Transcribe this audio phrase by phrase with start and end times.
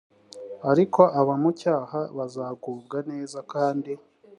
[0.71, 3.91] ariko abamucyaha bazagubwa neza kandi